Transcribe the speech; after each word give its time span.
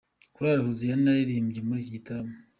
Korali 0.35 0.61
Hoziyana 0.67 1.09
yaririmbye 1.19 1.59
muri 1.65 1.79
iki 1.81 1.95
gitaramo. 1.97 2.33